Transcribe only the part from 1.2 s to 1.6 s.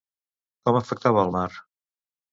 el mar?